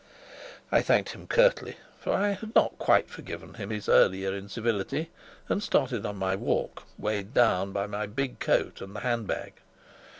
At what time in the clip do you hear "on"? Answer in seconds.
6.07-6.15